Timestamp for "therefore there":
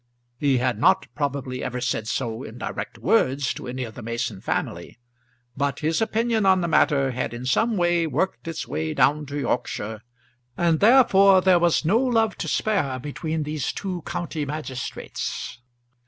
10.79-11.59